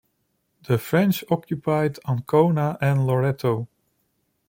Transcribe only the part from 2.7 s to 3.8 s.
and Loreto.